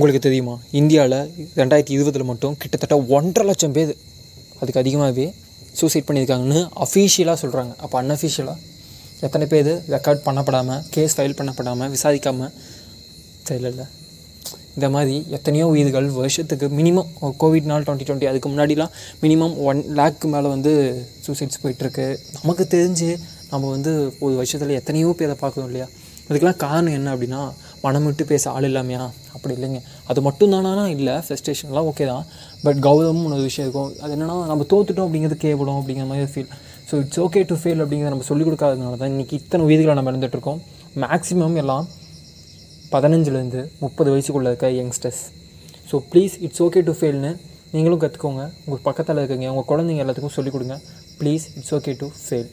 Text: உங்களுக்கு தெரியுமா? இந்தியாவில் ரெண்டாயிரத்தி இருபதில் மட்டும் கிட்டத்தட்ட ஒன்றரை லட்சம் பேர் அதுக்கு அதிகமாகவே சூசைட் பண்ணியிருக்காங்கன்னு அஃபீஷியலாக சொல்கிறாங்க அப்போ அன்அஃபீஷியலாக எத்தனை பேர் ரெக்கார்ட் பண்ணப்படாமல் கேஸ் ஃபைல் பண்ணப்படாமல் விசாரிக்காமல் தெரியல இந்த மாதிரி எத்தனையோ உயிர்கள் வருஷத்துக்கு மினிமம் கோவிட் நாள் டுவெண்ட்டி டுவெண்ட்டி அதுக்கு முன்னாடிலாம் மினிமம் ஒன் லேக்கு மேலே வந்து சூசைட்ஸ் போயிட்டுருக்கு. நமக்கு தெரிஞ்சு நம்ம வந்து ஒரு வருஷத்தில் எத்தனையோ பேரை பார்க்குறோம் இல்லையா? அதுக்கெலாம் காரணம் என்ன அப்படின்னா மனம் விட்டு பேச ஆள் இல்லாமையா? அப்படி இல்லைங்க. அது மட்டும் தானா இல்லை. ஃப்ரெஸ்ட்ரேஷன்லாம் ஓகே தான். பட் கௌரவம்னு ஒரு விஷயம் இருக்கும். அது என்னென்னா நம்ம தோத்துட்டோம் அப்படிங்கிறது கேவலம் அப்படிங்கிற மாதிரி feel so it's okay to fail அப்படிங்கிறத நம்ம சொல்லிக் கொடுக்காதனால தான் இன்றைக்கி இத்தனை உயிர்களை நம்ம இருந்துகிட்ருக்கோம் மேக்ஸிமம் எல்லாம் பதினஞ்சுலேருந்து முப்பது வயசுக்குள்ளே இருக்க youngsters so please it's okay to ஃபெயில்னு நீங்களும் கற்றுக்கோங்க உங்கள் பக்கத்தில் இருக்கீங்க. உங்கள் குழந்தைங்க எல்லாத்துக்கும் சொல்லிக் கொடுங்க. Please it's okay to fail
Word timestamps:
உங்களுக்கு 0.00 0.26
தெரியுமா? 0.26 0.52
இந்தியாவில் 0.80 1.16
ரெண்டாயிரத்தி 1.60 1.92
இருபதில் 1.96 2.26
மட்டும் 2.28 2.54
கிட்டத்தட்ட 2.60 2.96
ஒன்றரை 3.16 3.44
லட்சம் 3.48 3.72
பேர் 3.72 3.90
அதுக்கு 4.60 4.80
அதிகமாகவே 4.80 5.34
சூசைட் 5.78 6.06
பண்ணியிருக்காங்கன்னு 6.08 6.60
அஃபீஷியலாக 6.84 7.36
சொல்கிறாங்க 7.42 7.72
அப்போ 7.76 8.02
அன்அஃபீஷியலாக 8.02 8.56
எத்தனை 9.20 9.46
பேர் 9.46 9.70
ரெக்கார்ட் 9.94 10.22
பண்ணப்படாமல் 10.24 10.80
கேஸ் 10.90 11.16
ஃபைல் 11.16 11.36
பண்ணப்படாமல் 11.40 11.92
விசாரிக்காமல் 11.96 12.52
தெரியல 13.48 13.86
இந்த 14.74 14.88
மாதிரி 14.94 15.26
எத்தனையோ 15.30 15.66
உயிர்கள் 15.66 16.08
வருஷத்துக்கு 16.20 16.68
மினிமம் 16.68 17.10
கோவிட் 17.42 17.70
நாள் 17.72 17.82
டுவெண்ட்டி 17.82 18.08
டுவெண்ட்டி 18.10 18.30
அதுக்கு 18.32 18.48
முன்னாடிலாம் 18.48 18.92
மினிமம் 19.22 19.56
ஒன் 19.70 19.82
லேக்கு 19.98 20.28
மேலே 20.34 20.48
வந்து 20.48 20.72
சூசைட்ஸ் 21.26 21.62
போயிட்டுருக்கு. 21.62 22.16
நமக்கு 22.42 22.66
தெரிஞ்சு 22.76 23.18
நம்ம 23.50 23.70
வந்து 23.70 24.14
ஒரு 24.20 24.34
வருஷத்தில் 24.34 24.78
எத்தனையோ 24.80 25.14
பேரை 25.18 25.36
பார்க்குறோம் 25.40 25.68
இல்லையா? 25.70 25.88
அதுக்கெலாம் 26.28 26.56
காரணம் 26.56 26.92
என்ன 26.92 27.16
அப்படின்னா 27.16 27.42
மனம் 27.84 28.06
விட்டு 28.08 28.24
பேச 28.32 28.44
ஆள் 28.56 28.66
இல்லாமையா? 28.68 29.04
அப்படி 29.36 29.52
இல்லைங்க. 29.56 29.80
அது 30.10 30.20
மட்டும் 30.26 30.52
தானா 30.54 30.84
இல்லை. 30.96 31.14
ஃப்ரெஸ்ட்ரேஷன்லாம் 31.26 31.88
ஓகே 31.90 32.06
தான். 32.12 32.24
பட் 32.64 32.80
கௌரவம்னு 32.86 33.36
ஒரு 33.38 33.46
விஷயம் 33.48 33.66
இருக்கும். 33.66 33.90
அது 34.02 34.12
என்னென்னா 34.16 34.36
நம்ம 34.50 34.66
தோத்துட்டோம் 34.72 35.06
அப்படிங்கிறது 35.08 35.38
கேவலம் 35.46 35.78
அப்படிங்கிற 35.80 36.06
மாதிரி 36.10 36.30
feel 36.34 36.50
so 36.90 36.96
it's 37.02 37.20
okay 37.24 37.40
to 37.50 37.56
fail 37.62 37.80
அப்படிங்கிறத 37.82 38.12
நம்ம 38.14 38.26
சொல்லிக் 38.28 38.48
கொடுக்காதனால 38.48 38.96
தான் 39.02 39.12
இன்றைக்கி 39.14 39.34
இத்தனை 39.40 39.64
உயிர்களை 39.68 39.94
நம்ம 39.98 40.12
இருந்துகிட்ருக்கோம் 40.12 40.60
மேக்ஸிமம் 41.02 41.58
எல்லாம் 41.62 41.86
பதினஞ்சுலேருந்து 42.94 43.60
முப்பது 43.82 44.08
வயசுக்குள்ளே 44.14 44.50
இருக்க 44.52 44.70
youngsters 44.78 45.22
so 45.90 45.98
please 46.12 46.34
it's 46.46 46.62
okay 46.66 46.82
to 46.88 46.94
ஃபெயில்னு 47.00 47.32
நீங்களும் 47.74 48.02
கற்றுக்கோங்க 48.04 48.44
உங்கள் 48.64 48.84
பக்கத்தில் 48.88 49.20
இருக்கீங்க. 49.22 49.48
உங்கள் 49.52 49.68
குழந்தைங்க 49.70 50.04
எல்லாத்துக்கும் 50.04 50.36
சொல்லிக் 50.38 50.56
கொடுங்க. 50.56 50.78
Please 51.20 51.46
it's 51.58 51.74
okay 51.78 51.94
to 52.02 52.08
fail 52.24 52.50